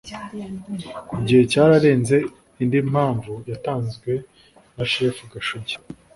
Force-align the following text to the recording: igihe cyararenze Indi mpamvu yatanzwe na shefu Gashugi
igihe 1.21 1.43
cyararenze 1.51 2.15
Indi 2.61 2.79
mpamvu 2.91 3.31
yatanzwe 3.49 4.11
na 4.75 4.85
shefu 4.93 5.23
Gashugi 5.33 5.75